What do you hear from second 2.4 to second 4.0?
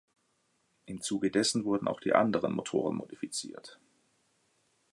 Motoren modifiziert.